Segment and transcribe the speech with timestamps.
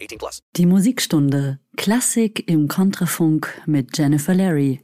[0.00, 0.42] 18 plus.
[0.56, 1.58] Die Musikstunde.
[1.76, 4.80] Klassik im Kontrafunk mit Jennifer Larry.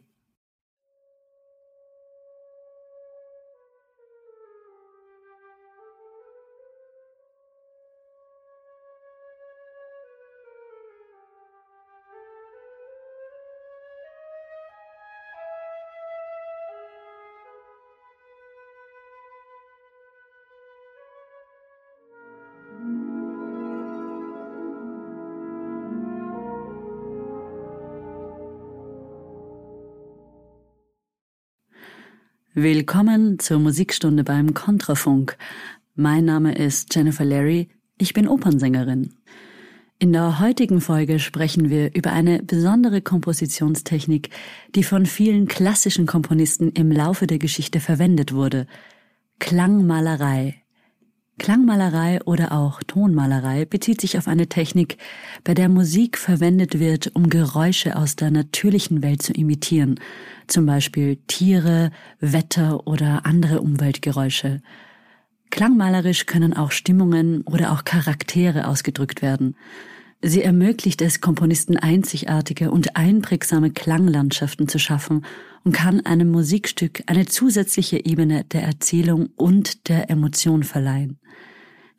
[32.57, 35.37] Willkommen zur Musikstunde beim Kontrafunk.
[35.97, 39.13] Mein Name ist Jennifer Larry, ich bin Opernsängerin.
[39.99, 44.31] In der heutigen Folge sprechen wir über eine besondere Kompositionstechnik,
[44.77, 48.69] die von vielen klassischen Komponisten im Laufe der Geschichte verwendet wurde.
[49.41, 50.64] Klangmalerei.
[51.39, 54.99] Klangmalerei oder auch Tonmalerei bezieht sich auf eine Technik,
[55.43, 59.99] bei der Musik verwendet wird, um Geräusche aus der natürlichen Welt zu imitieren,
[60.47, 61.91] zum Beispiel Tiere,
[62.21, 64.63] Wetter oder andere Umweltgeräusche.
[65.51, 69.57] Klangmalerisch können auch Stimmungen oder auch Charaktere ausgedrückt werden.
[70.27, 75.27] Sie ermöglicht es Komponisten einzigartige und einprägsame Klanglandschaften zu schaffen
[75.65, 81.19] und kann einem Musikstück eine zusätzliche Ebene der Erzählung und der Emotion verleihen.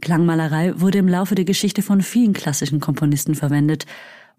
[0.01, 3.85] Klangmalerei wurde im Laufe der Geschichte von vielen klassischen Komponisten verwendet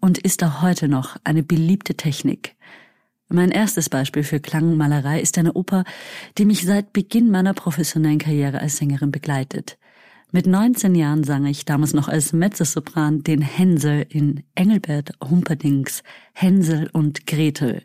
[0.01, 2.57] und ist auch heute noch eine beliebte Technik.
[3.29, 5.85] Mein erstes Beispiel für Klangmalerei ist eine Oper,
[6.37, 9.77] die mich seit Beginn meiner professionellen Karriere als Sängerin begleitet.
[10.33, 16.89] Mit 19 Jahren sang ich damals noch als Mezzosopran den Hänsel in Engelbert Humperdings Hänsel
[16.91, 17.83] und Gretel.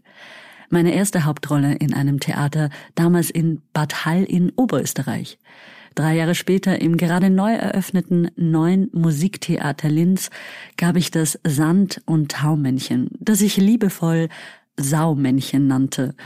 [0.69, 5.39] Meine erste Hauptrolle in einem Theater, damals in Bad Hall in Oberösterreich.
[5.95, 10.31] Drei Jahre später im gerade neu eröffneten neuen Musiktheater Linz
[10.77, 14.29] gab ich das Sand- und Taumännchen, das ich liebevoll
[14.77, 16.17] Saumännchen nannte.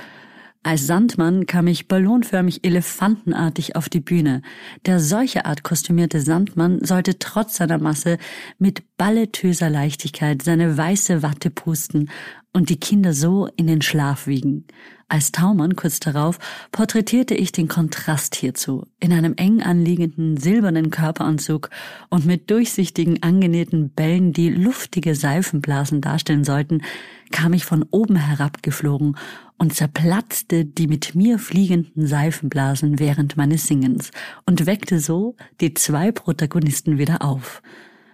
[0.67, 4.43] Als Sandmann kam ich ballonförmig elefantenartig auf die Bühne.
[4.85, 8.19] Der solche Art kostümierte Sandmann sollte trotz seiner Masse
[8.59, 12.11] mit balletöser Leichtigkeit seine weiße Watte pusten
[12.57, 14.65] und die Kinder so in den Schlaf wiegen.
[15.09, 16.39] Als Taumann kurz darauf
[16.73, 18.87] porträtierte ich den Kontrast hierzu.
[18.99, 21.69] In einem eng anliegenden silbernen Körperanzug
[22.09, 26.81] und mit durchsichtigen angenähten Bällen, die luftige Seifenblasen darstellen sollten,
[27.31, 29.19] kam ich von oben herabgeflogen
[29.59, 34.13] und zerplatzte die mit mir fliegenden Seifenblasen während meines Singens
[34.47, 37.61] und weckte so die zwei Protagonisten wieder auf.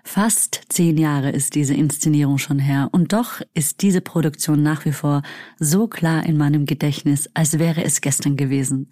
[0.05, 4.93] Fast zehn Jahre ist diese Inszenierung schon her, und doch ist diese Produktion nach wie
[4.93, 5.23] vor
[5.59, 8.89] so klar in meinem Gedächtnis, als wäre es gestern gewesen.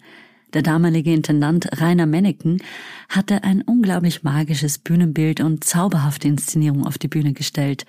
[0.53, 2.61] Der damalige Intendant Rainer Menneken
[3.07, 7.85] hatte ein unglaublich magisches Bühnenbild und zauberhafte Inszenierung auf die Bühne gestellt.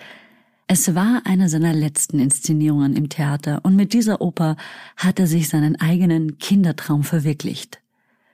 [0.69, 4.57] Es war eine seiner letzten Inszenierungen im Theater und mit dieser Oper
[4.97, 7.81] hat er sich seinen eigenen Kindertraum verwirklicht.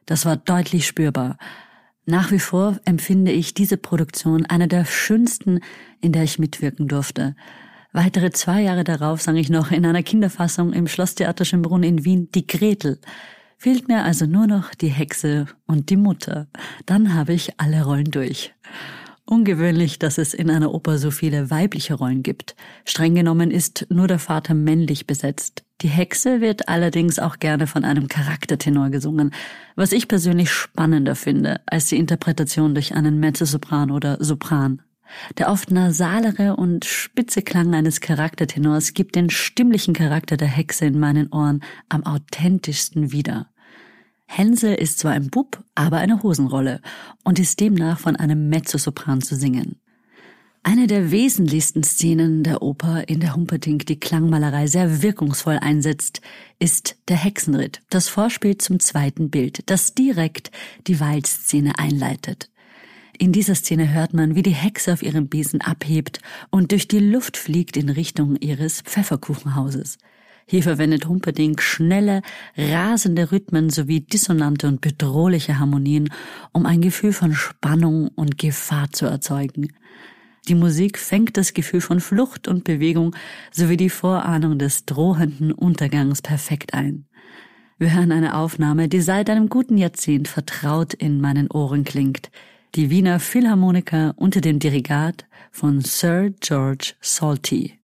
[0.04, 1.38] Das war deutlich spürbar,
[2.08, 5.60] nach wie vor empfinde ich diese Produktion einer der schönsten,
[6.00, 7.36] in der ich mitwirken durfte.
[7.92, 12.30] Weitere zwei Jahre darauf sang ich noch in einer Kinderfassung im Schlosstheater Schönbrunn in Wien
[12.34, 12.98] die Gretel.
[13.58, 16.48] Fehlt mir also nur noch die Hexe und die Mutter.
[16.86, 18.54] Dann habe ich alle Rollen durch.
[19.26, 22.56] Ungewöhnlich, dass es in einer Oper so viele weibliche Rollen gibt.
[22.86, 25.62] Streng genommen ist nur der Vater männlich besetzt.
[25.80, 29.32] Die Hexe wird allerdings auch gerne von einem Charaktertenor gesungen,
[29.76, 34.82] was ich persönlich spannender finde als die Interpretation durch einen Mezzosopran oder Sopran.
[35.38, 40.98] Der oft nasalere und spitze Klang eines Charaktertenors gibt den stimmlichen Charakter der Hexe in
[40.98, 43.48] meinen Ohren am authentischsten wieder.
[44.26, 46.80] Hänsel ist zwar ein Bub, aber eine Hosenrolle
[47.24, 49.80] und ist demnach von einem Mezzosopran zu singen.
[50.70, 56.20] Eine der wesentlichsten Szenen der Oper, in der Humperdinck die Klangmalerei sehr wirkungsvoll einsetzt,
[56.58, 60.50] ist der Hexenritt, das Vorspiel zum zweiten Bild, das direkt
[60.86, 62.50] die Waldszene einleitet.
[63.16, 66.20] In dieser Szene hört man, wie die Hexe auf ihrem Besen abhebt
[66.50, 69.96] und durch die Luft fliegt in Richtung ihres Pfefferkuchenhauses.
[70.44, 72.20] Hier verwendet Humperdinck schnelle,
[72.58, 76.10] rasende Rhythmen sowie dissonante und bedrohliche Harmonien,
[76.52, 79.72] um ein Gefühl von Spannung und Gefahr zu erzeugen.
[80.46, 83.14] Die Musik fängt das Gefühl von Flucht und Bewegung
[83.50, 87.06] sowie die Vorahnung des drohenden Untergangs perfekt ein.
[87.78, 92.30] Wir hören eine Aufnahme, die seit einem guten Jahrzehnt vertraut in meinen Ohren klingt.
[92.74, 97.78] Die Wiener Philharmoniker unter dem Dirigat von Sir George Salty.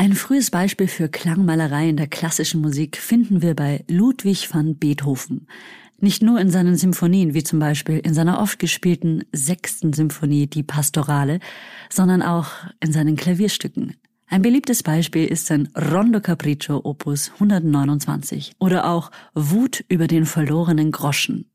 [0.00, 5.46] Ein frühes Beispiel für Klangmalerei in der klassischen Musik finden wir bei Ludwig van Beethoven.
[5.98, 10.62] Nicht nur in seinen Symphonien, wie zum Beispiel in seiner oft gespielten sechsten Symphonie, die
[10.62, 11.38] Pastorale,
[11.90, 12.48] sondern auch
[12.82, 13.94] in seinen Klavierstücken.
[14.26, 20.92] Ein beliebtes Beispiel ist sein Rondo Capriccio Opus 129 oder auch Wut über den verlorenen
[20.92, 21.49] Groschen.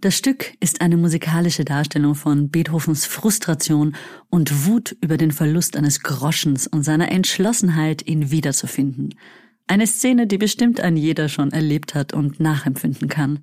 [0.00, 3.96] Das Stück ist eine musikalische Darstellung von Beethovens Frustration
[4.30, 9.16] und Wut über den Verlust eines Groschens und seiner Entschlossenheit, ihn wiederzufinden.
[9.66, 13.40] Eine Szene, die bestimmt ein jeder schon erlebt hat und nachempfinden kann.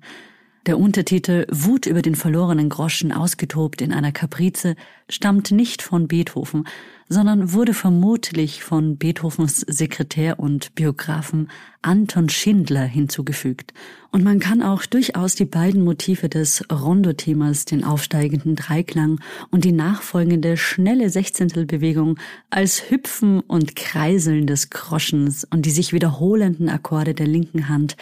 [0.66, 4.74] Der Untertitel Wut über den verlorenen Groschen ausgetobt in einer Kaprize
[5.08, 6.64] stammt nicht von Beethoven,
[7.08, 11.50] sondern wurde vermutlich von Beethovens Sekretär und Biografen
[11.82, 13.74] Anton Schindler hinzugefügt.
[14.10, 19.20] Und man kann auch durchaus die beiden Motive des Rondo-Themas, den aufsteigenden Dreiklang
[19.52, 22.18] und die nachfolgende schnelle Sechzehntelbewegung
[22.50, 27.96] als Hüpfen und Kreiseln des Groschens und die sich wiederholenden Akkorde der linken Hand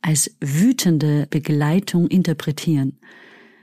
[0.00, 2.98] als wütende Begleitung interpretieren.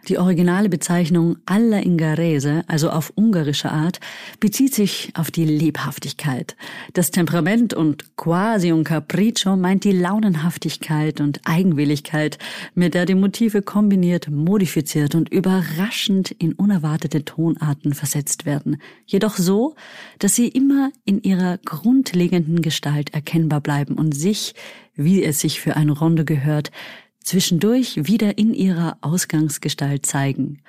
[0.07, 3.99] Die originale Bezeichnung alla Ingarese, also auf ungarische Art,
[4.39, 6.55] bezieht sich auf die Lebhaftigkeit.
[6.93, 12.37] Das Temperament und quasi un capriccio meint die Launenhaftigkeit und Eigenwilligkeit,
[12.75, 18.77] mit der die Motive kombiniert, modifiziert und überraschend in unerwartete Tonarten versetzt werden.
[19.07, 19.75] Jedoch so,
[20.19, 24.53] dass sie immer in ihrer grundlegenden Gestalt erkennbar bleiben und sich,
[24.95, 26.71] wie es sich für ein Rondo gehört,
[27.25, 30.61] zwischendurch wieder in ihrer Ausgangsgestalt zeigen.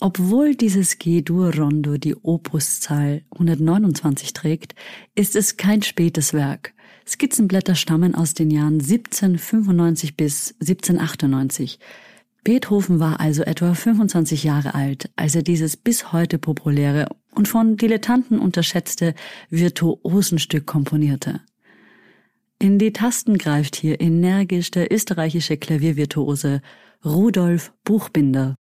[0.00, 4.74] Obwohl dieses G-Dur-Rondo die Opuszahl 129 trägt,
[5.16, 6.72] ist es kein spätes Werk.
[7.06, 11.80] Skizzenblätter stammen aus den Jahren 1795 bis 1798.
[12.44, 17.76] Beethoven war also etwa 25 Jahre alt, als er dieses bis heute populäre und von
[17.76, 19.14] Dilettanten unterschätzte
[19.50, 21.40] Virtuosenstück komponierte.
[22.60, 26.60] In die Tasten greift hier energisch der österreichische Klaviervirtuose
[27.04, 28.56] Rudolf Buchbinder.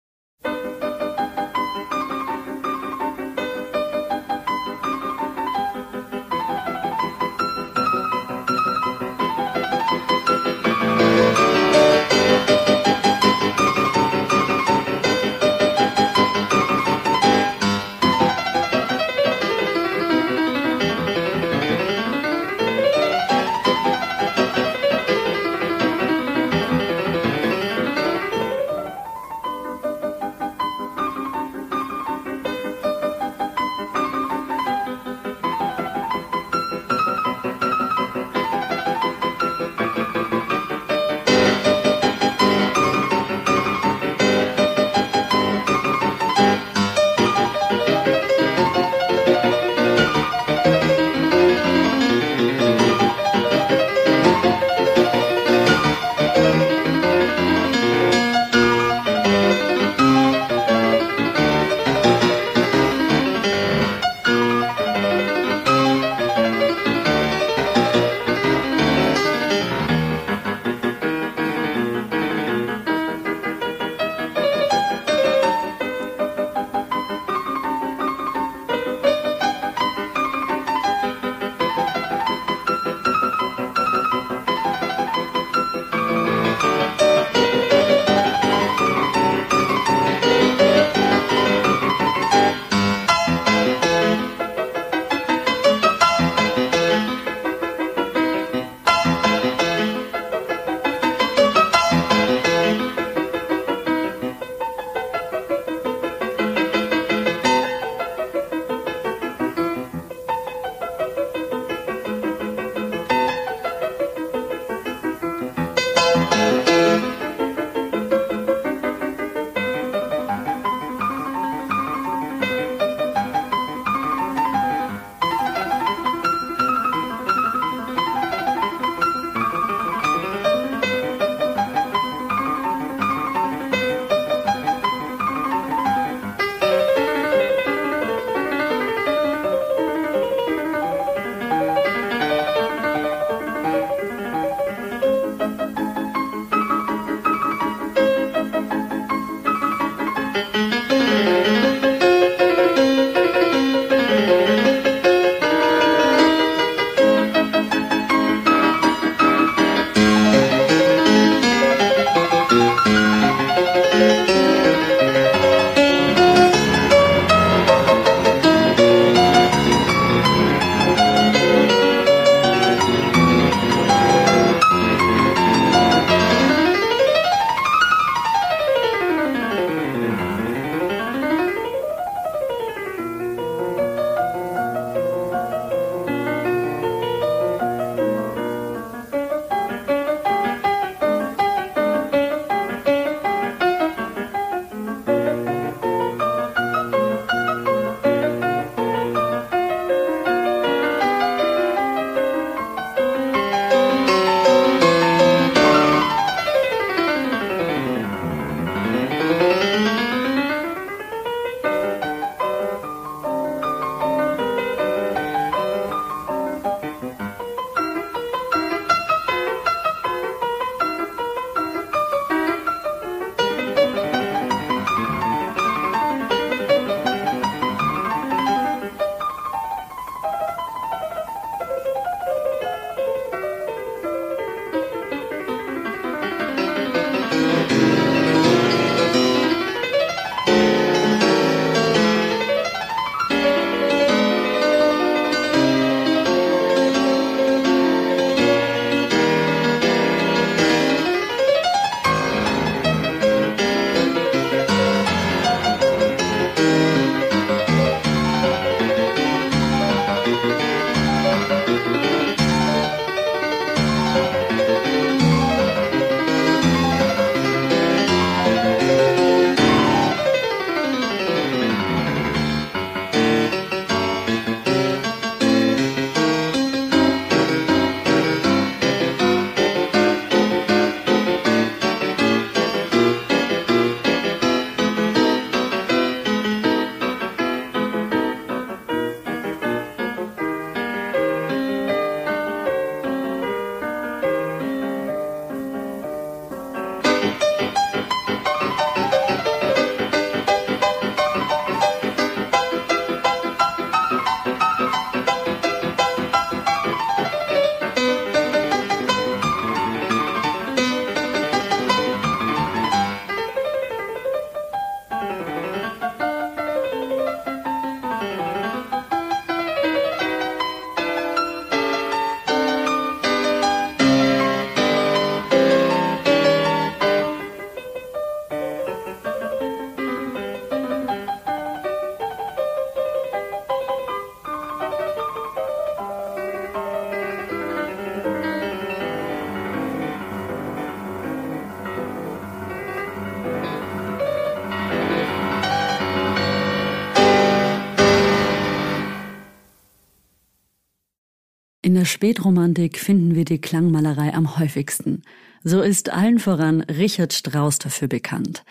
[352.06, 355.24] Der Spätromantik finden wir die Klangmalerei am häufigsten.
[355.64, 358.64] So ist allen voran Richard Strauss dafür bekannt.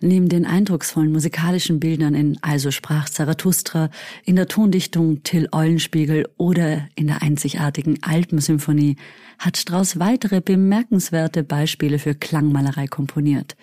[0.00, 3.90] Neben den eindrucksvollen musikalischen Bildern in Also sprach Zarathustra,
[4.24, 8.96] in der Tondichtung Till Eulenspiegel oder in der einzigartigen Alpensymphonie
[9.38, 13.54] hat Strauss weitere bemerkenswerte Beispiele für Klangmalerei komponiert.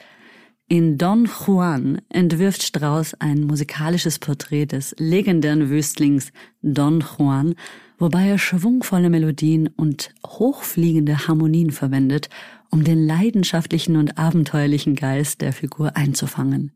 [0.68, 7.56] In Don Juan entwirft Strauss ein musikalisches Porträt des legendären Wüstlings Don Juan,
[7.98, 12.30] wobei er schwungvolle Melodien und hochfliegende Harmonien verwendet,
[12.70, 16.72] um den leidenschaftlichen und abenteuerlichen Geist der Figur einzufangen.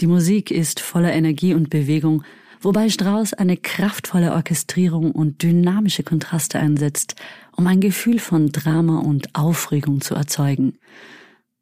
[0.00, 2.24] Die Musik ist voller Energie und Bewegung,
[2.60, 7.14] wobei Strauss eine kraftvolle Orchestrierung und dynamische Kontraste einsetzt,
[7.56, 10.78] um ein Gefühl von Drama und Aufregung zu erzeugen.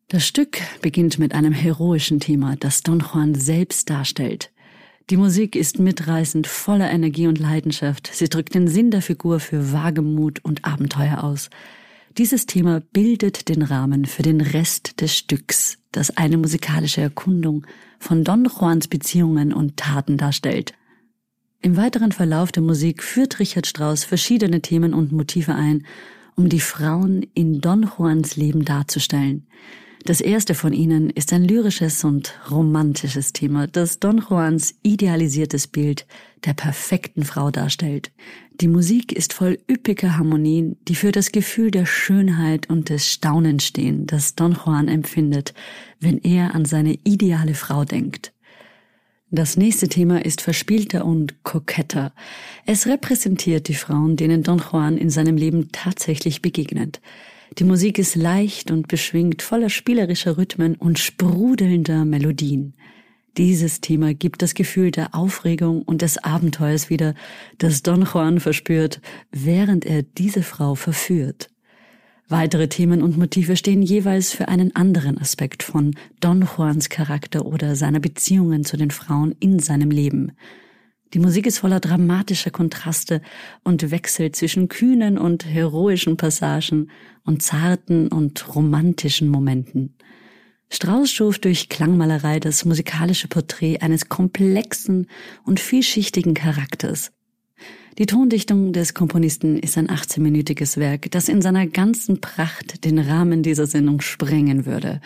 [0.08, 4.50] Das Stück beginnt mit einem heroischen Thema, das Don Juan selbst darstellt.
[5.10, 8.08] Die Musik ist mitreißend, voller Energie und Leidenschaft.
[8.12, 11.50] Sie drückt den Sinn der Figur für Wagemut und Abenteuer aus.
[12.16, 17.66] Dieses Thema bildet den Rahmen für den Rest des Stücks, das eine musikalische Erkundung
[17.98, 20.74] von Don Juans Beziehungen und Taten darstellt.
[21.60, 25.86] Im weiteren Verlauf der Musik führt Richard Strauss verschiedene Themen und Motive ein,
[26.36, 29.48] um die Frauen in Don Juans Leben darzustellen.
[30.04, 36.06] Das erste von ihnen ist ein lyrisches und romantisches Thema, das Don Juans idealisiertes Bild
[36.46, 38.10] der perfekten Frau darstellt.
[38.60, 43.64] Die Musik ist voll üppiger Harmonien, die für das Gefühl der Schönheit und des Staunens
[43.64, 45.52] stehen, das Don Juan empfindet,
[45.98, 48.32] wenn er an seine ideale Frau denkt.
[49.30, 52.12] Das nächste Thema ist verspielter und koketter.
[52.66, 57.00] Es repräsentiert die Frauen, denen Don Juan in seinem Leben tatsächlich begegnet.
[57.58, 62.74] Die Musik ist leicht und beschwingt, voller spielerischer Rhythmen und sprudelnder Melodien.
[63.36, 67.14] Dieses Thema gibt das Gefühl der Aufregung und des Abenteuers wieder,
[67.58, 71.50] das Don Juan verspürt, während er diese Frau verführt.
[72.28, 77.74] Weitere Themen und Motive stehen jeweils für einen anderen Aspekt von Don Juans Charakter oder
[77.74, 80.32] seiner Beziehungen zu den Frauen in seinem Leben.
[81.12, 83.20] Die Musik ist voller dramatischer Kontraste
[83.64, 86.90] und wechselt zwischen kühnen und heroischen Passagen
[87.24, 89.96] und zarten und romantischen Momenten.
[90.68, 95.08] Strauss schuf durch Klangmalerei das musikalische Porträt eines komplexen
[95.42, 97.10] und vielschichtigen Charakters.
[97.98, 103.42] Die Tondichtung des Komponisten ist ein 18-minütiges Werk, das in seiner ganzen Pracht den Rahmen
[103.42, 105.00] dieser Sendung sprengen würde.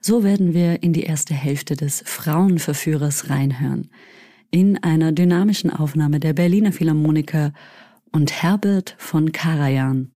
[0.00, 3.90] So werden wir in die erste Hälfte des Frauenverführers reinhören
[4.52, 7.52] in einer dynamischen Aufnahme der Berliner Philharmoniker
[8.12, 10.12] und Herbert von Karajan.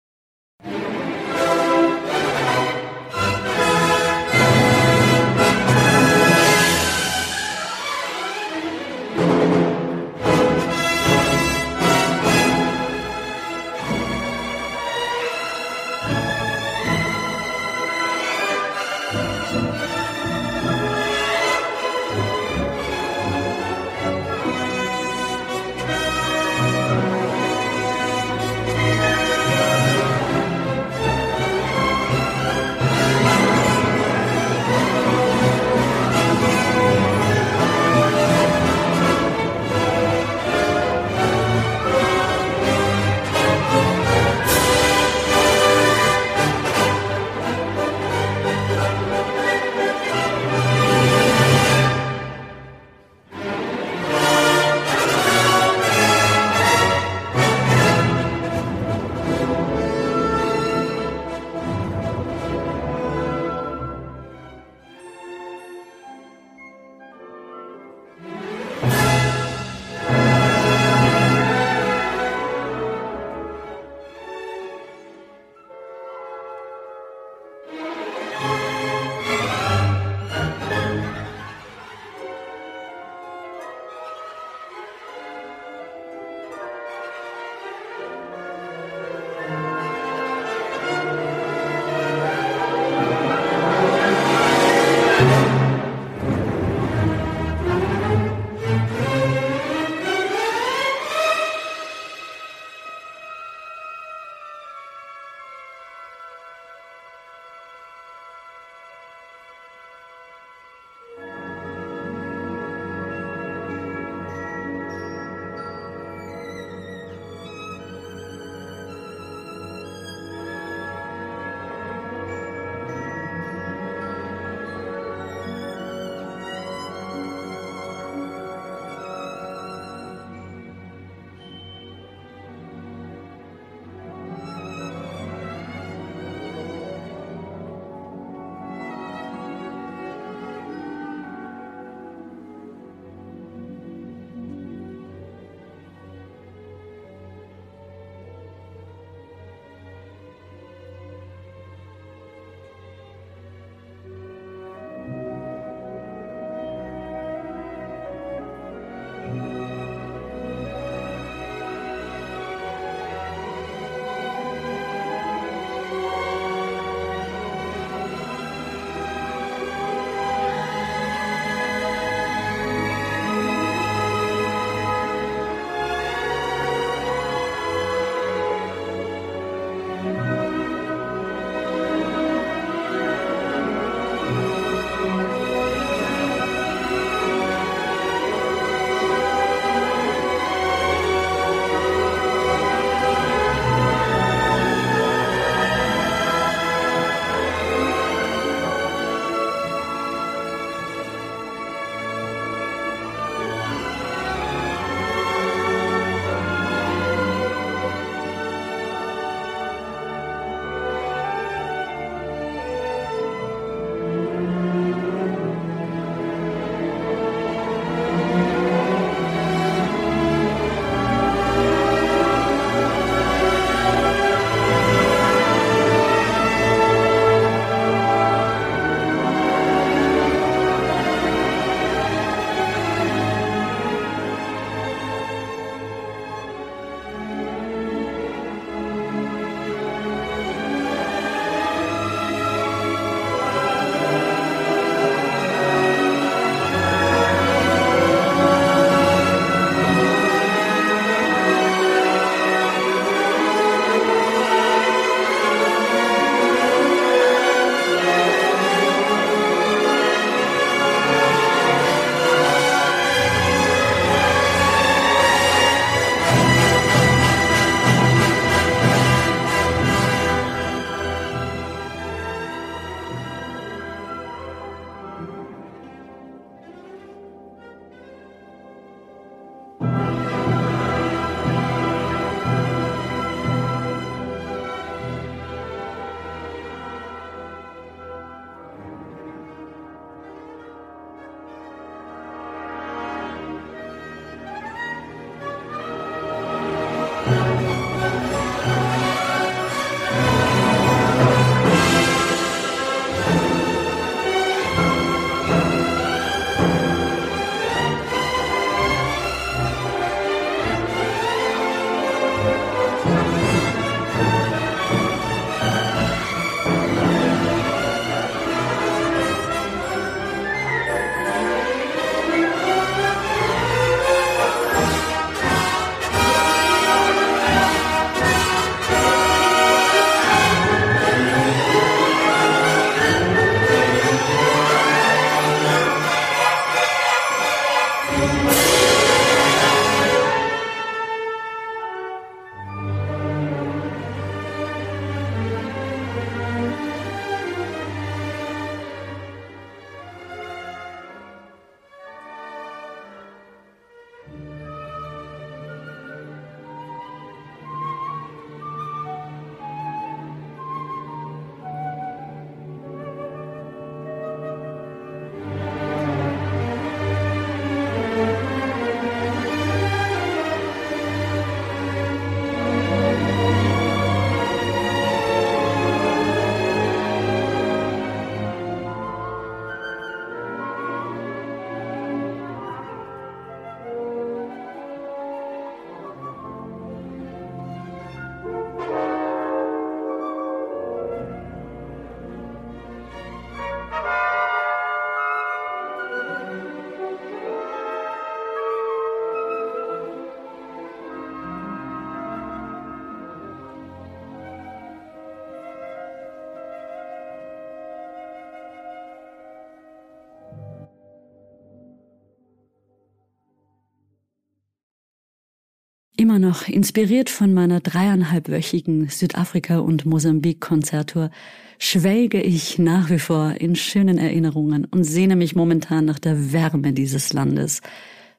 [416.22, 421.32] Immer noch inspiriert von meiner dreieinhalbwöchigen Südafrika- und Mosambik-Konzertour
[421.80, 426.92] schwelge ich nach wie vor in schönen Erinnerungen und sehne mich momentan nach der Wärme
[426.92, 427.80] dieses Landes.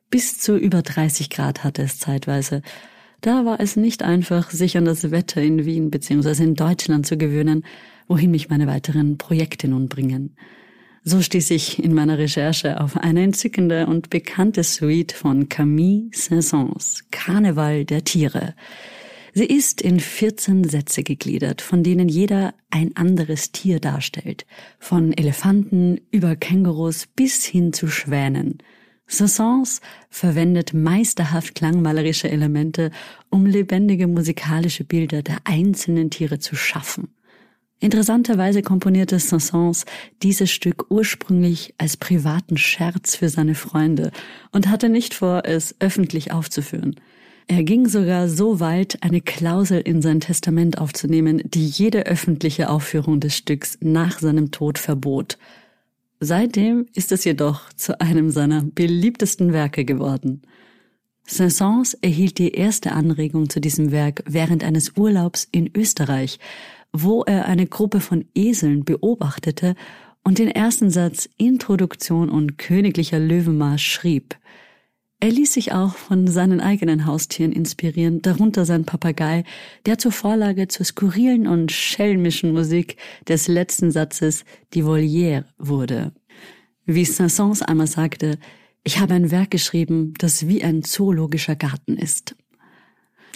[0.09, 2.61] Bis zu über 30 Grad hatte es zeitweise.
[3.19, 6.41] Da war es nicht einfach, sich an das Wetter in Wien bzw.
[6.41, 7.65] in Deutschland zu gewöhnen,
[8.07, 10.37] wohin mich meine weiteren Projekte nun bringen.
[11.05, 17.03] So stieß ich in meiner Recherche auf eine entzückende und bekannte Suite von Camille Saint-Saëns,
[17.11, 18.55] Karneval der Tiere.
[19.33, 24.45] Sie ist in 14 Sätze gegliedert, von denen jeder ein anderes Tier darstellt.
[24.79, 28.59] Von Elefanten über Kängurus bis hin zu Schwänen.
[29.05, 32.91] Saint-Saëns verwendet meisterhaft klangmalerische Elemente,
[33.29, 37.09] um lebendige musikalische Bilder der einzelnen Tiere zu schaffen.
[37.83, 39.83] Interessanterweise komponierte Saint-Saëns
[40.21, 44.11] dieses Stück ursprünglich als privaten Scherz für seine Freunde
[44.53, 46.95] und hatte nicht vor, es öffentlich aufzuführen.
[47.47, 53.19] Er ging sogar so weit, eine Klausel in sein Testament aufzunehmen, die jede öffentliche Aufführung
[53.19, 55.37] des Stücks nach seinem Tod verbot.
[56.21, 60.43] Seitdem ist es jedoch zu einem seiner beliebtesten Werke geworden.
[61.27, 66.39] Saint-Saëns erhielt die erste Anregung zu diesem Werk während eines Urlaubs in Österreich,
[66.93, 69.75] wo er eine Gruppe von Eseln beobachtete
[70.23, 74.37] und den ersten Satz Introduktion und königlicher Löwenmarsch schrieb.
[75.19, 79.45] Er ließ sich auch von seinen eigenen Haustieren inspirieren, darunter sein Papagei,
[79.85, 86.11] der zur Vorlage zur skurrilen und schelmischen Musik des letzten Satzes Die Volière wurde.
[86.85, 88.37] Wie Saint-Saëns einmal sagte,
[88.83, 92.35] ich habe ein Werk geschrieben, das wie ein zoologischer Garten ist.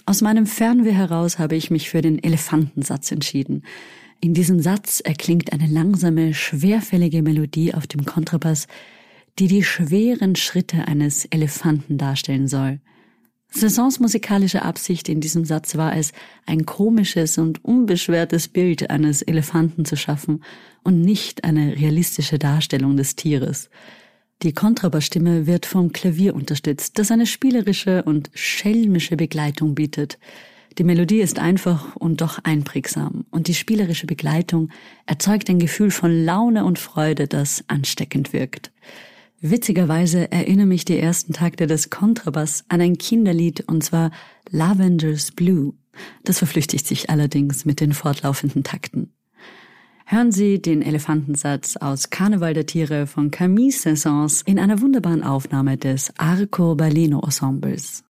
[0.07, 3.63] Aus meinem Fernweh heraus habe ich mich für den Elefantensatz entschieden.
[4.21, 8.67] In diesem Satz erklingt eine langsame, schwerfällige Melodie auf dem Kontrabass,
[9.37, 12.79] die die schweren Schritte eines Elefanten darstellen soll.
[13.49, 16.13] Saisons musikalische Absicht in diesem Satz war es,
[16.45, 20.41] ein komisches und unbeschwertes Bild eines Elefanten zu schaffen
[20.85, 23.69] und nicht eine realistische Darstellung des Tieres.
[24.43, 30.19] Die Kontrabassstimme wird vom Klavier unterstützt, das eine spielerische und schelmische Begleitung bietet.
[30.77, 34.69] Die Melodie ist einfach und doch einprägsam und die spielerische Begleitung
[35.07, 38.71] erzeugt ein Gefühl von Laune und Freude, das ansteckend wirkt.
[39.41, 44.11] Witzigerweise erinnern mich die ersten Takte des Kontrabass an ein Kinderlied und zwar
[44.51, 45.73] Lavender's Blue.
[46.23, 49.16] Das verflüchtigt sich allerdings mit den fortlaufenden Takten.
[50.09, 55.75] Hören Sie den Elefantensatz aus Karneval der Tiere von Camille Saint-Saëns in einer wunderbaren Aufnahme
[55.75, 58.06] des Arco Baleno Ensembles.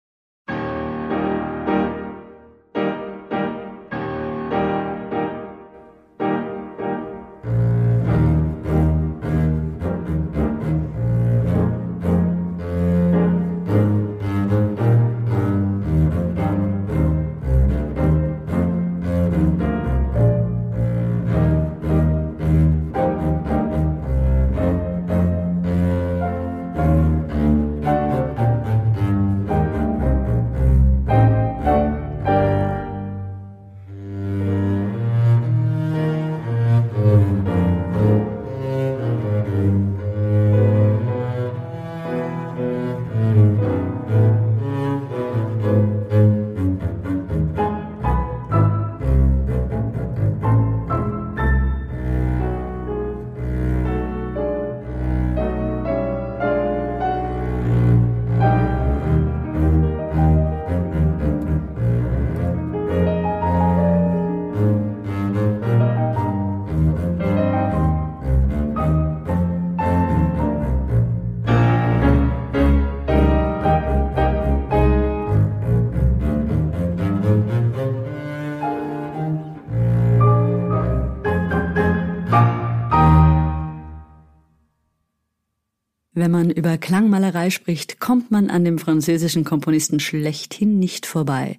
[86.26, 91.56] Wenn man über Klangmalerei spricht, kommt man an dem französischen Komponisten schlechthin nicht vorbei.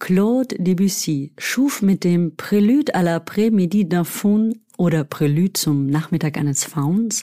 [0.00, 6.64] Claude Debussy schuf mit dem Prélude à l'après-midi d'un Faun oder Prélude zum Nachmittag eines
[6.64, 7.22] Fauns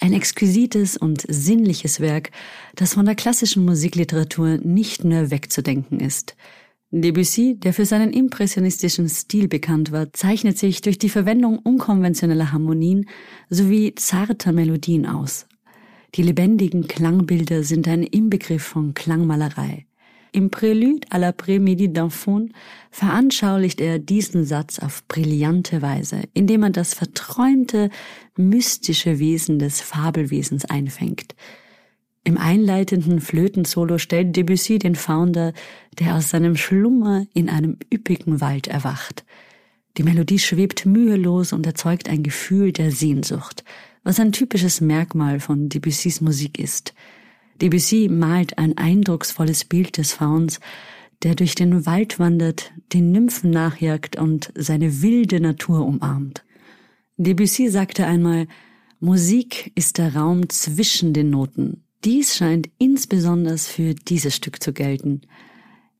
[0.00, 2.32] ein exquisites und sinnliches Werk,
[2.74, 6.34] das von der klassischen Musikliteratur nicht nur wegzudenken ist.
[6.90, 13.08] Debussy, der für seinen impressionistischen Stil bekannt war, zeichnet sich durch die Verwendung unkonventioneller Harmonien
[13.50, 15.46] sowie zarter Melodien aus.
[16.14, 19.86] Die lebendigen Klangbilder sind ein Inbegriff von Klangmalerei.
[20.30, 22.50] Im Prélude à l'après-midi d'enfant
[22.92, 27.90] veranschaulicht er diesen Satz auf brillante Weise, indem er das verträumte,
[28.36, 31.34] mystische Wesen des Fabelwesens einfängt.
[32.22, 35.52] Im einleitenden Flötensolo stellt Debussy den Founder,
[35.98, 39.24] der aus seinem Schlummer in einem üppigen Wald erwacht.
[39.96, 43.64] Die Melodie schwebt mühelos und erzeugt ein Gefühl der Sehnsucht,
[44.04, 46.94] was ein typisches Merkmal von Debussys Musik ist.
[47.60, 50.60] Debussy malt ein eindrucksvolles Bild des Fauns,
[51.22, 56.44] der durch den Wald wandert, den Nymphen nachjagt und seine wilde Natur umarmt.
[57.16, 58.46] Debussy sagte einmal,
[59.00, 65.22] Musik ist der Raum zwischen den Noten, dies scheint insbesondere für dieses Stück zu gelten.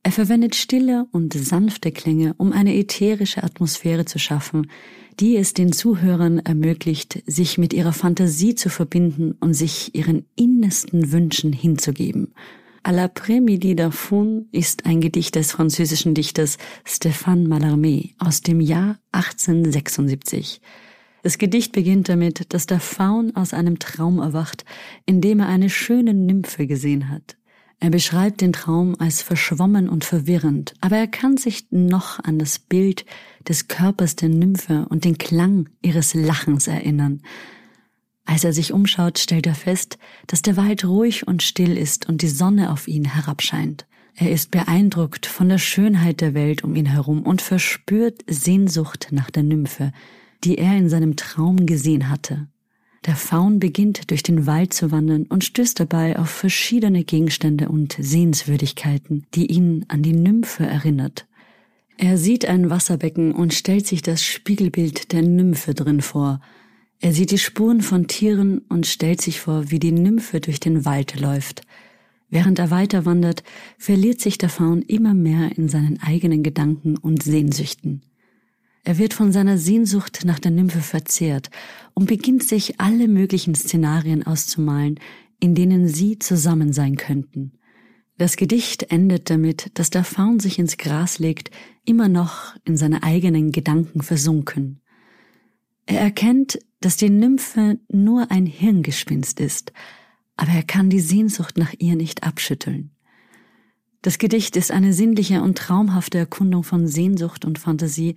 [0.03, 4.69] Er verwendet stille und sanfte Klänge, um eine ätherische Atmosphäre zu schaffen,
[5.19, 11.11] die es den Zuhörern ermöglicht, sich mit ihrer Fantasie zu verbinden und sich ihren innersten
[11.11, 12.33] Wünschen hinzugeben.
[12.83, 20.61] À l'après-midi d'Afun ist ein Gedicht des französischen Dichters Stéphane Mallarmé aus dem Jahr 1876.
[21.23, 24.65] Das Gedicht beginnt damit, dass der Faun aus einem Traum erwacht,
[25.07, 27.37] in dem er eine schöne Nymphe gesehen hat.
[27.79, 32.57] Er beschreibt den Traum als verschwommen und verwirrend, aber er kann sich noch an das
[32.57, 33.05] Bild
[33.47, 37.21] des Körpers der Nymphe und den Klang ihres Lachens erinnern.
[38.25, 42.21] Als er sich umschaut, stellt er fest, dass der Wald ruhig und still ist und
[42.21, 43.85] die Sonne auf ihn herabscheint.
[44.15, 49.29] Er ist beeindruckt von der Schönheit der Welt um ihn herum und verspürt Sehnsucht nach
[49.29, 49.91] der Nymphe,
[50.43, 52.47] die er in seinem Traum gesehen hatte.
[53.05, 57.95] Der Faun beginnt durch den Wald zu wandern und stößt dabei auf verschiedene Gegenstände und
[57.99, 61.27] Sehenswürdigkeiten, die ihn an die Nymphe erinnert.
[61.97, 66.41] Er sieht ein Wasserbecken und stellt sich das Spiegelbild der Nymphe drin vor.
[66.99, 70.83] Er sieht die Spuren von Tieren und stellt sich vor, wie die Nymphe durch den
[70.83, 71.61] Wald läuft.
[72.31, 73.43] Während er weiter wandert,
[73.77, 78.01] verliert sich der Faun immer mehr in seinen eigenen Gedanken und Sehnsüchten.
[78.87, 81.49] Er wird von seiner Sehnsucht nach der Nymphe verzehrt
[81.95, 84.99] und beginnt sich alle möglichen Szenarien auszumalen,
[85.39, 87.53] in denen sie zusammen sein könnten.
[88.19, 91.49] Das Gedicht endet damit, dass der Faun sich ins Gras legt,
[91.83, 94.81] immer noch in seine eigenen Gedanken versunken.
[95.87, 99.73] Er erkennt, dass die Nymphe nur ein Hirngespinst ist,
[100.37, 102.91] aber er kann die Sehnsucht nach ihr nicht abschütteln.
[104.03, 108.15] Das Gedicht ist eine sinnliche und traumhafte Erkundung von Sehnsucht und Fantasie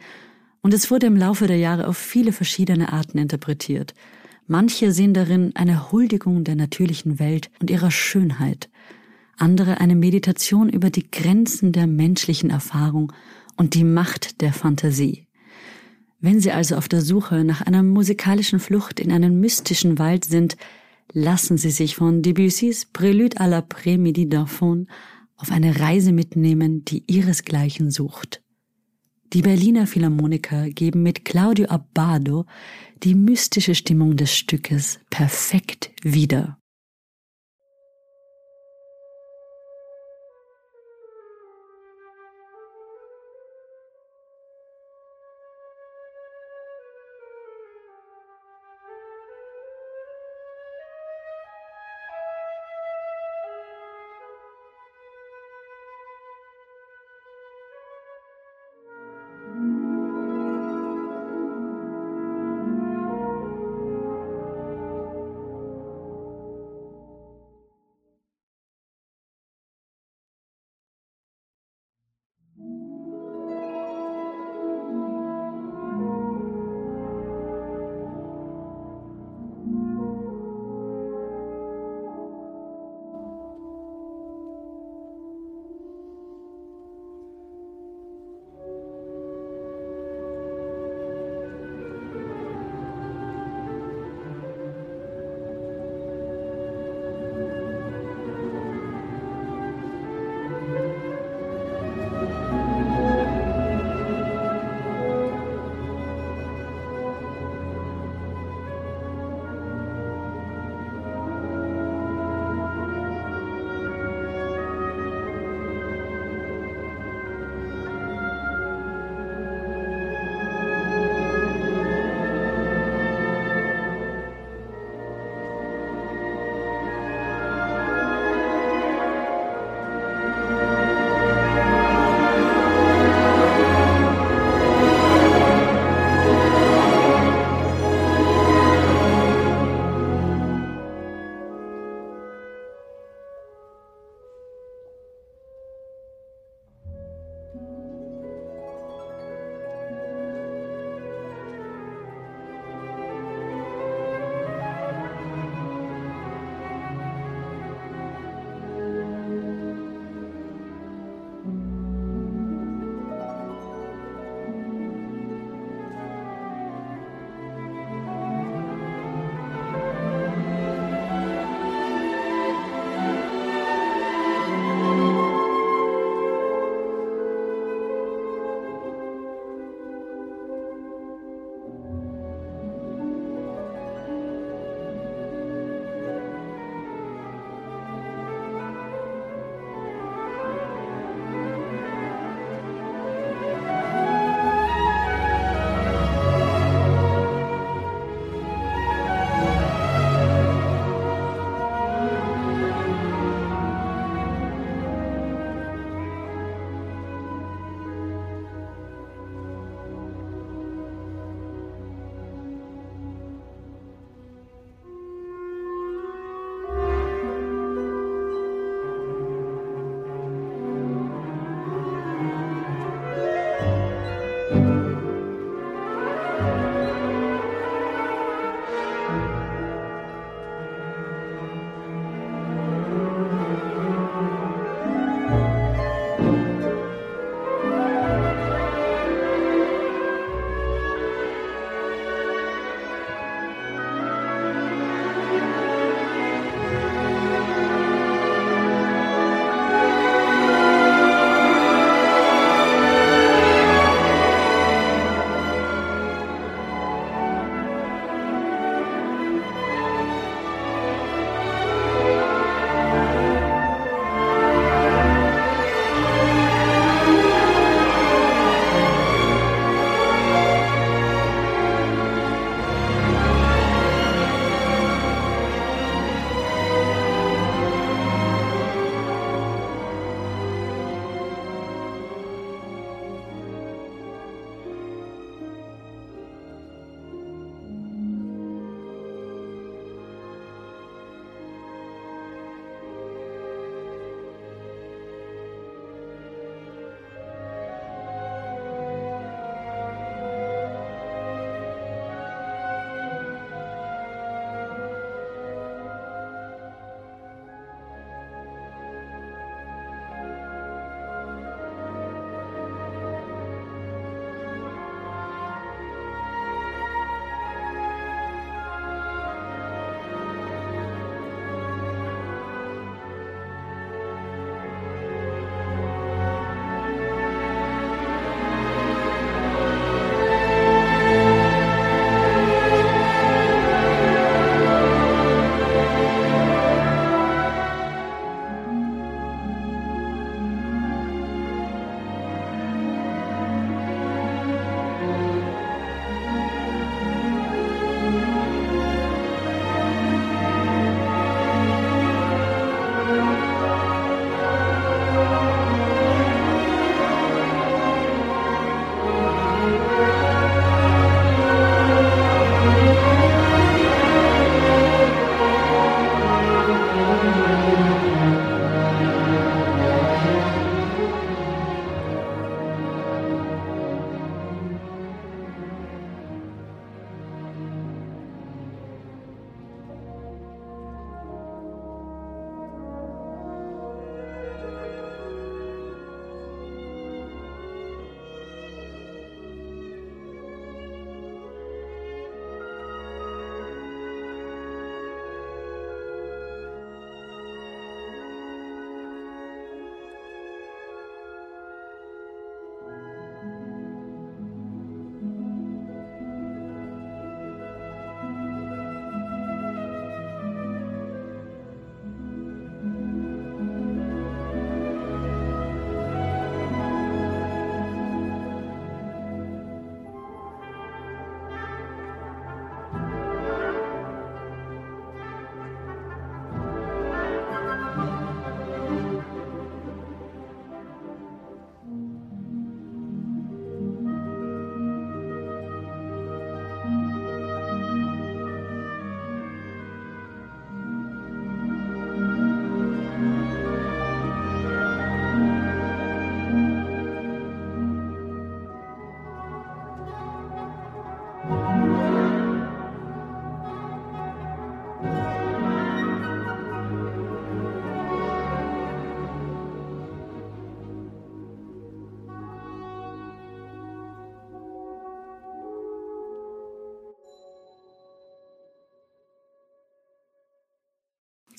[0.68, 3.94] und es wurde im Laufe der Jahre auf viele verschiedene Arten interpretiert.
[4.46, 8.68] Manche sehen darin eine Huldigung der natürlichen Welt und ihrer Schönheit,
[9.38, 13.14] andere eine Meditation über die Grenzen der menschlichen Erfahrung
[13.56, 15.26] und die Macht der Fantasie.
[16.20, 20.58] Wenn Sie also auf der Suche nach einer musikalischen Flucht in einen mystischen Wald sind,
[21.14, 24.84] lassen Sie sich von Debussys Prélude à la Pré-Midi d'Enfant
[25.38, 28.42] auf eine Reise mitnehmen, die ihresgleichen sucht.
[29.34, 32.46] Die Berliner Philharmoniker geben mit Claudio Abbado
[33.02, 36.57] die mystische Stimmung des Stückes perfekt wieder.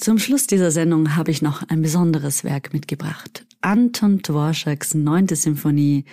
[0.09, 3.45] Zum Schluss dieser Sendung habe ich noch ein besonderes Werk mitgebracht.
[3.61, 6.03] Anton Dvorak's neunte Symphonie,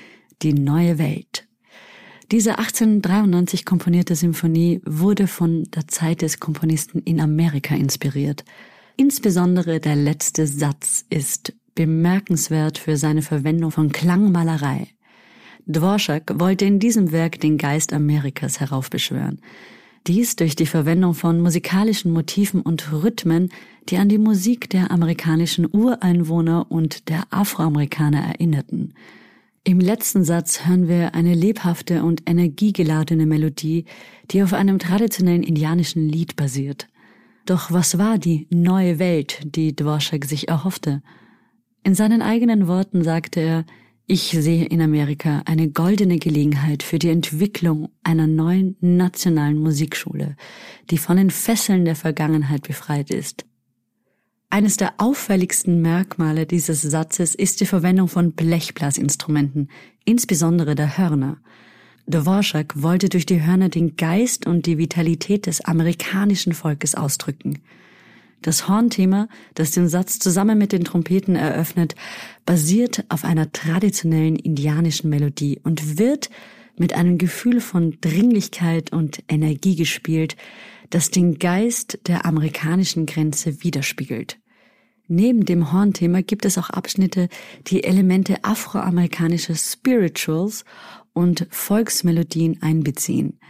[0.43, 1.49] Die neue Welt.
[2.31, 8.45] Diese 1893 komponierte Symphonie wurde von der Zeit des Komponisten in Amerika inspiriert.
[8.99, 14.89] Insbesondere der letzte Satz ist bemerkenswert für seine Verwendung von Klangmalerei.
[15.65, 19.41] Dvorak wollte in diesem Werk den Geist Amerikas heraufbeschwören.
[20.07, 23.51] Dies durch die Verwendung von musikalischen Motiven und Rhythmen,
[23.89, 28.95] die an die Musik der amerikanischen Ureinwohner und der Afroamerikaner erinnerten.
[29.65, 33.85] Im letzten Satz hören wir eine lebhafte und energiegeladene Melodie,
[34.31, 36.87] die auf einem traditionellen indianischen Lied basiert.
[37.45, 41.03] Doch was war die neue Welt, die Dvorak sich erhoffte?
[41.83, 43.65] In seinen eigenen Worten sagte er,
[44.09, 50.37] ich sehe in Amerika eine goldene Gelegenheit für die Entwicklung einer neuen nationalen Musikschule,
[50.91, 53.45] die von den Fesseln der Vergangenheit befreit ist.
[54.49, 59.71] Eines der auffälligsten Merkmale dieses Satzes ist die Verwendung von Blechblasinstrumenten,
[60.05, 61.39] insbesondere der Hörner.
[62.07, 67.59] Dvorak wollte durch die Hörner den Geist und die Vitalität des amerikanischen Volkes ausdrücken.
[68.47, 71.97] Das Hornthema, das den Satz zusammen mit den Trompeten eröffnet,
[72.45, 76.31] basiert auf einer traditionellen indianischen Melodie und wird
[76.79, 80.37] mit einem Gefühl von Dringlichkeit und Energie gespielt,
[80.91, 84.39] das den Geist der amerikanischen Grenze widerspiegelt.
[85.09, 87.29] Neben dem Hornthema gibt es auch Abschnitte,
[87.67, 90.65] die Elemente afroamerikanischer Spirituals
[91.13, 93.41] und Volksmelodien einbeziehen.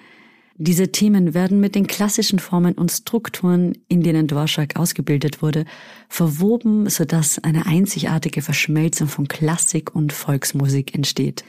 [0.59, 5.67] Diese Themen werden mit den klassischen Formen und Strukturen, in denen Dvorak ausgebildet wurde,
[6.09, 11.45] verwoben, sodass eine einzigartige Verschmelzung von Klassik und Volksmusik entsteht.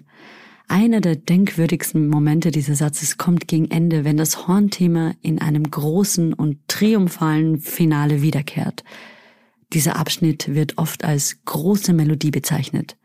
[0.67, 6.33] Einer der denkwürdigsten Momente dieses Satzes kommt gegen Ende, wenn das Hornthema in einem großen
[6.33, 8.83] und triumphalen Finale wiederkehrt.
[9.71, 12.97] Dieser Abschnitt wird oft als große Melodie bezeichnet.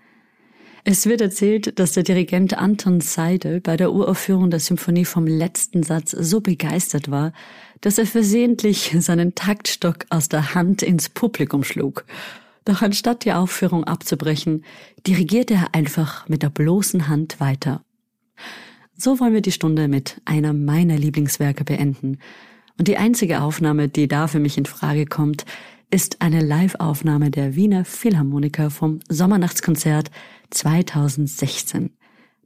[0.85, 5.85] Es wird erzählt, dass der Dirigent Anton Seidel bei der Uraufführung der Symphonie vom letzten
[5.85, 7.33] Satz so begeistert war,
[7.81, 12.05] dass er versehentlich seinen Taktstock aus der Hand ins Publikum schlug.
[12.65, 14.65] Doch anstatt die Aufführung abzubrechen,
[15.07, 17.85] dirigierte er einfach mit der bloßen Hand weiter.
[18.97, 22.19] So wollen wir die Stunde mit einer meiner Lieblingswerke beenden.
[22.77, 25.45] Und die einzige Aufnahme, die da für mich in Frage kommt,
[25.91, 30.11] ist eine Live-Aufnahme der Wiener Philharmoniker vom Sommernachtskonzert
[30.53, 31.91] 2016.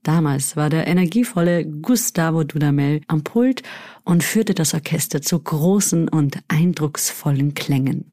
[0.03, 3.63] Damals war der energievolle Gustavo Dudamel am Pult
[4.05, 8.13] und führte das Orchester zu großen und eindrucksvollen Klängen.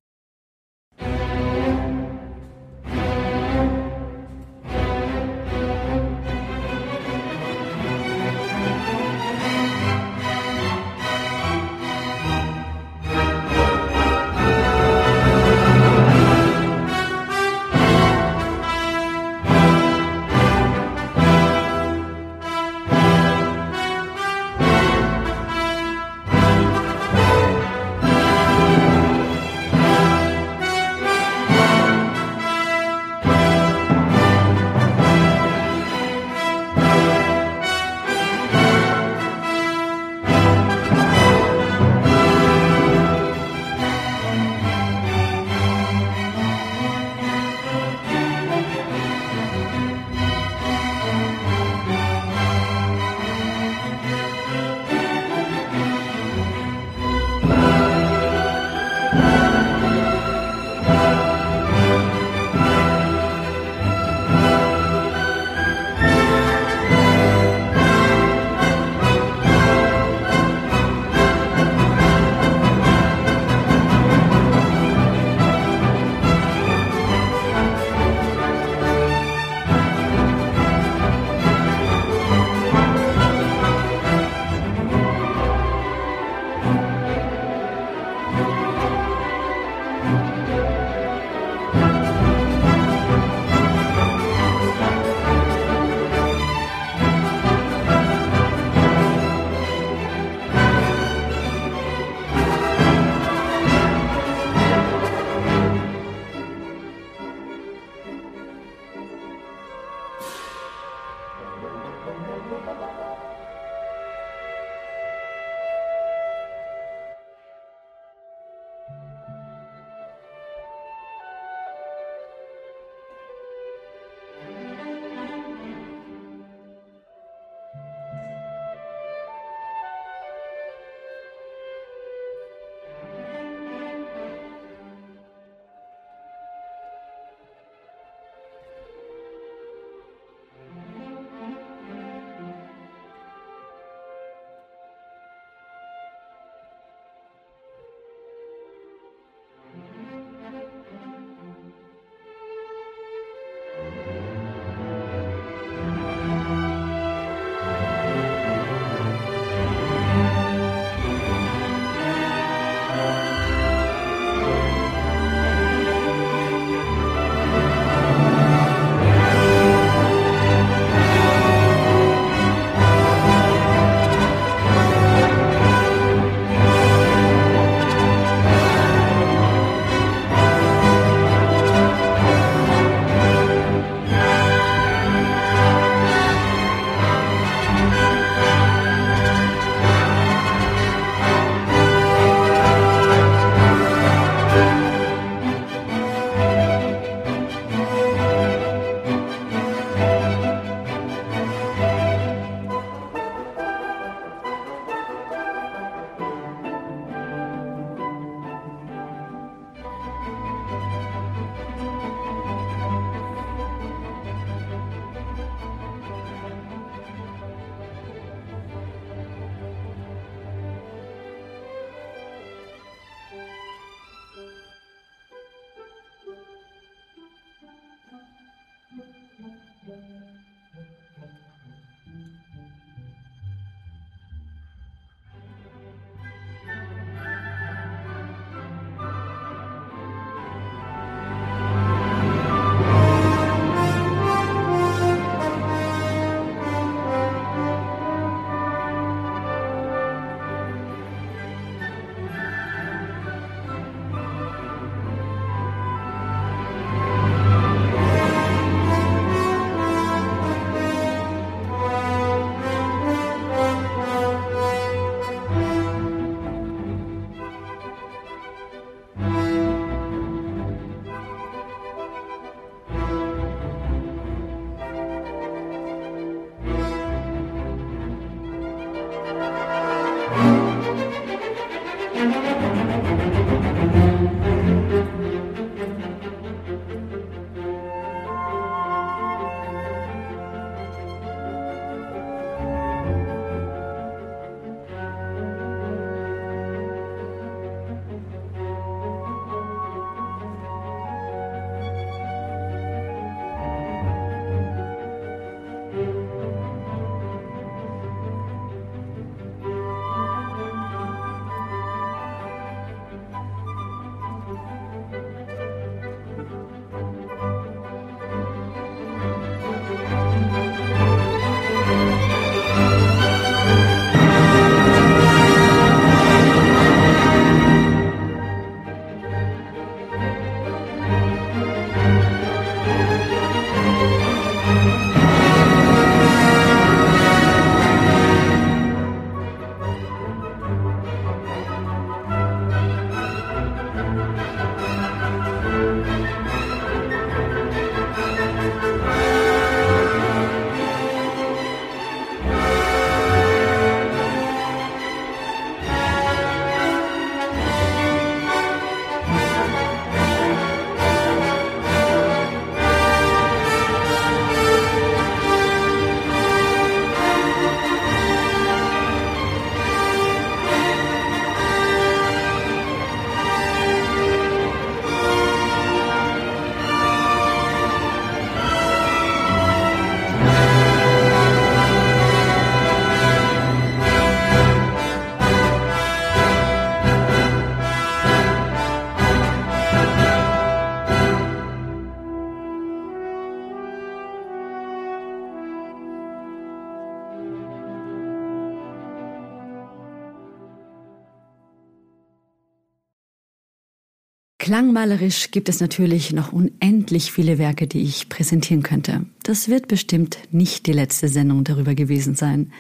[404.74, 409.28] Klangmalerisch gibt es natürlich noch unendlich viele Werke, die ich präsentieren könnte.
[409.44, 412.72] Das wird bestimmt nicht die letzte Sendung darüber gewesen sein.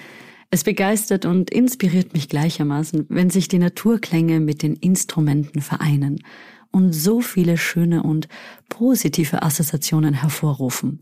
[0.50, 6.24] Es begeistert und inspiriert mich gleichermaßen, wenn sich die Naturklänge mit den Instrumenten vereinen
[6.72, 8.28] und so viele schöne und
[8.70, 11.02] positive Assoziationen hervorrufen.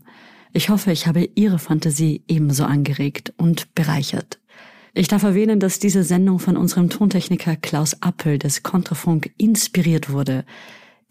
[0.52, 4.40] Ich hoffe, ich habe Ihre Fantasie ebenso angeregt und bereichert.
[4.92, 10.44] Ich darf erwähnen, dass diese Sendung von unserem Tontechniker Klaus Appel des Kontrafunk inspiriert wurde.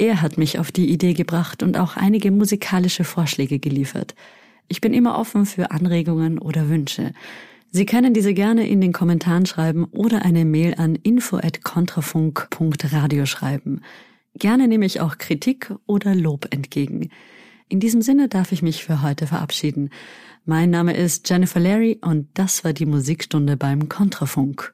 [0.01, 4.15] Er hat mich auf die Idee gebracht und auch einige musikalische Vorschläge geliefert.
[4.67, 7.13] Ich bin immer offen für Anregungen oder Wünsche.
[7.69, 13.81] Sie können diese gerne in den Kommentaren schreiben oder eine Mail an info@kontrafunk.radio schreiben.
[14.33, 17.11] Gerne nehme ich auch Kritik oder Lob entgegen.
[17.69, 19.91] In diesem Sinne darf ich mich für heute verabschieden.
[20.45, 24.73] Mein Name ist Jennifer Larry und das war die Musikstunde beim Kontrafunk.